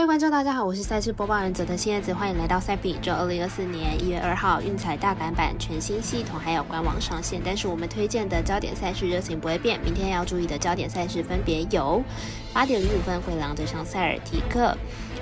[0.00, 3.12] 各位观众，大家好，我是赛事播报员泽的新叶子，欢迎来到赛比周。
[3.12, 9.78] 二零二四年一月二号，运彩大改版，全新系统还有官网上线，但是我们推荐的焦点赛事热情不会变。
[9.84, 12.02] 明天要注意的焦点赛事分别有：
[12.50, 14.74] 八点零五分灰狼对上塞尔提克，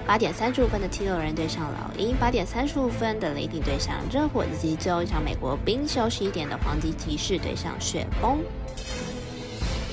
[0.06, 8.38] 八点三十五分的七六人对上老鹰，八点三十五分的雷霆对上热火，以及最后一场美国冰休十一点的黄金骑士对上雪崩。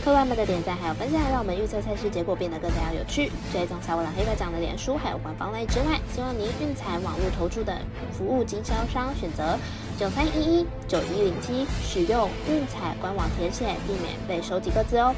[0.06, 3.32] 客官们的点赞还有分享，让我们预测赛事结果变得更加有趣。
[3.52, 7.76] 追踪小五郎黑白奖的脸书还有官方类之外，希望您运彩网络投注的
[8.12, 9.58] 服务经销商选择
[9.98, 15.12] 九三一一九一零七，使用运彩官网填写，避免被收集各自哦。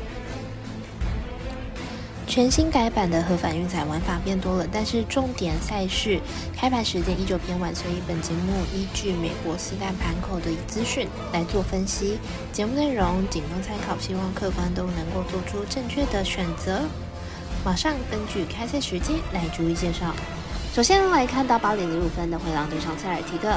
[2.28, 6.20] 全新改版的合法运彩玩法变多了，但是重点赛事
[6.56, 12.20] 开盘时间依旧偏晚，所以本节目依据美国四大盘口的资讯来做分析。
[12.52, 16.82] 节目内容仅供参考，希望客观都能够做出正确的选择。
[17.64, 20.14] 马上根据开赛时间来逐一介绍。
[20.74, 23.50] 首先来看到八点零五分的灰狼对上塞尔提克。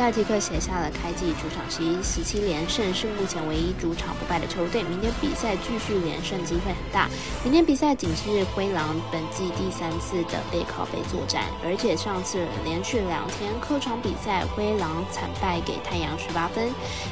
[0.00, 4.82] 塞尔提克写下了开季主场十一十七连胜，是目前唯一主场不败的球队。
[4.82, 7.06] 明天比赛继续连胜机会很大。
[7.44, 16.70] 明天比赛仅是灰狼本季第三次的背靠背作战，而且上次连续两天客场比赛，灰狼惨败给太阳十八分。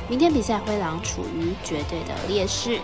[0.09, 2.81] 明天比赛灰狼处于绝对的劣势。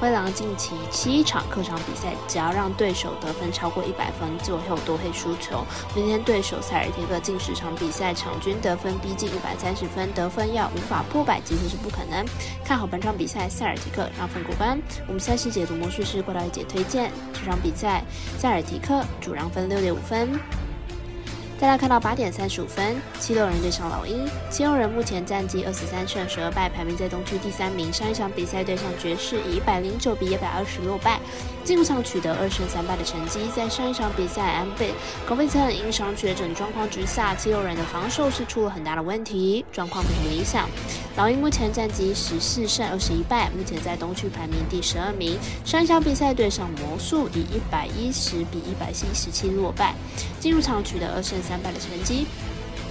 [0.00, 5.64] 灰狼近期七场客场比赛，只要让对手得分超过一百分，最后都会输球。
[5.92, 12.24] 明天对手塞尔提克近十场比赛场均得分逼近一百三十分，得分要无法破百几乎是不可能。
[12.64, 14.80] 看好本场比赛塞尔提克让分过关。
[15.08, 18.04] 我们赛事解读魔术师过来姐推荐这场比赛
[18.38, 20.28] 塞尔提克主让分六点五分。
[21.58, 24.24] 再来看到八点三十五分，七六人对上老鹰。
[24.48, 27.92] 七六人目前战绩二十三胜十二败，排名在东区第三名。
[27.92, 31.18] 上一场比赛对上爵士，以一百零九比一百二十六败，
[31.64, 33.40] 进入场取得二胜三败的成绩。
[33.56, 34.92] 在上一场比赛安倍
[35.26, 40.68] 高费特因伤缺阵状况之下，七六人的防守是出了很大的问题，状况不理想。
[41.16, 45.36] 老鹰目前战绩十四胜二十一败，目前在东区排名第十二名。
[45.64, 49.92] 上一场比赛对上魔术，以一百一十比一百七十七落败，
[50.38, 51.36] 进入场取得二胜。
[51.48, 52.26] 三百的成绩。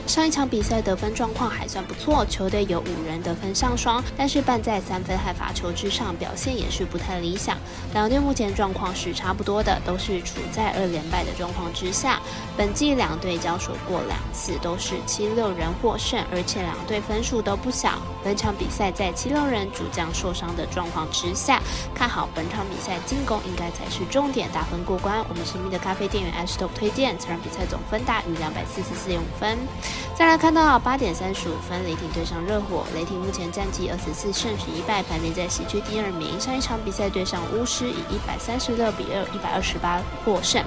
[0.07, 7.57] 上一场比赛得分状况还算不错，球队有五人得分上双，但是半在三分和罚球之上表现也是不太理想。
[7.93, 12.19] 两队目前状况是差不多的，都是处在二连败的状况之下。
[12.55, 17.99] 本季两队交手过两次，都是七六人获胜，而且两队分数都不小。
[18.23, 21.61] 本场比赛在七六人主将受伤的状况之下，
[21.93, 25.19] 看好本场比赛进攻应该才是重点，打分过关。
[25.29, 29.57] 我们神秘的咖啡店员 Ashto 推荐，这场比赛总分大于两百四十四点五分。
[30.15, 32.83] 再来看到八点三十五分，雷霆对上热火。
[32.95, 36.39] 雷霆目前战绩二十四胜十一败，排名在西区第二名。
[36.39, 40.63] 上一场比赛对上巫师，以一百三十六比二一百二十八获胜，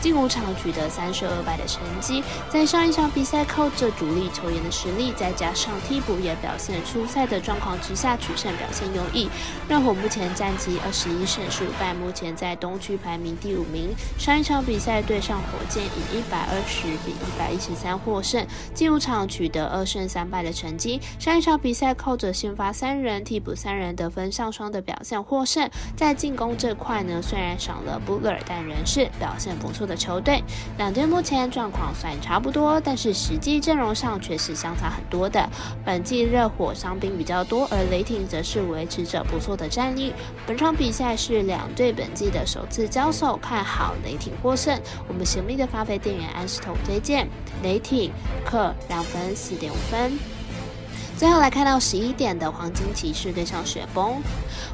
[0.00, 2.22] 近五场取得三胜二败的成绩。
[2.48, 9.28] 在上一场比赛靠着主力球员的实力，再加上替补也表现出赛的状况之下，取胜表现优异。
[9.68, 13.94] 热火目前战绩二十一胜十五败，目前在东区排名第五名。
[14.18, 25.70] 上一场比赛对上火箭，以一百二十比一百一十三获胜，进入场取得二胜三败的成绩，上一场比赛靠着先发三人、替补三人得分上双的表现获胜。
[25.96, 30.42] 在进攻这块呢，虽然少了布勒，但仍是表现不错的球队。
[30.76, 35.48] 两队目前状况算差不多，但是实际阵容上却是相差很多的。
[35.84, 40.12] 本季热火伤兵比较多，而雷霆则是维持着不错的战力。
[40.46, 44.76] 本场比赛是两队本季的首次交手，看好雷霆获胜。
[45.06, 47.28] 我们神秘的发肥店员安石头推荐
[47.62, 48.10] 雷霆
[48.44, 48.63] 克。
[48.88, 50.33] 两分四点五分。
[51.16, 54.20] 最后来看到十一点的黄金骑士对上雪崩。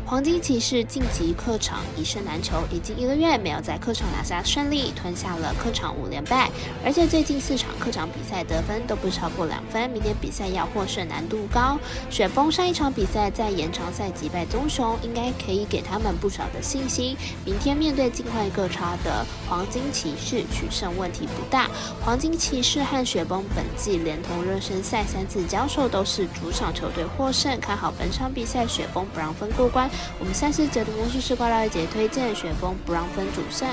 [0.06, 6.50] 黄金骑士晋级客场一胜难求，已经一个月没有在客场拿下胜利，吞下了客场五连败，
[6.84, 9.88] 而且最近四场客场比赛得分都不超过两分。
[9.90, 11.78] 明天比赛要获胜难度高。
[12.08, 17.16] 雪崩上一场比赛在延长赛击败棕熊，应该可以给他们不少的信心。
[17.44, 21.70] 明天面对近况各差的黄金骑士，取胜问题不大。
[22.04, 26.26] 黄金骑士和雪崩本季连同热身赛三次交手都是。
[26.40, 29.88] 主场球队获胜，看好本场比赛雪崩不让分过关。
[30.18, 33.68] 我们赛事解读模式是挂到一节推荐雪崩不让分主胜。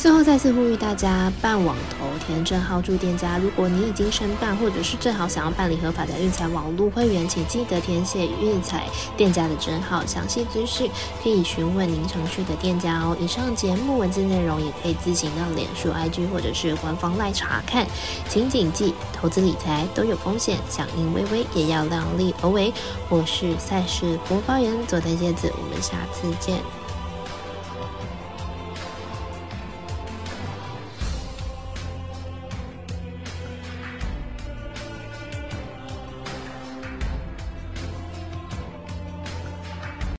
[0.00, 3.36] 最后再次呼吁大家办网投填证号注店家。
[3.36, 10.02] 如果你已经申办，或者是正好想要办理合法的运彩网络会员，请记得填写运彩店家的证号。
[10.06, 10.90] 详细资讯
[11.22, 13.14] 可以询问您城市的店家哦。
[13.20, 17.86] 以上节目文字内容也可以自行到脸书 IG 或者是官方来查看。
[18.26, 22.72] 请谨记，投资理财都有风险，响应微微也要量力而为。
[23.10, 26.79] 我是赛事播报员佐藤叶子，我们下次见。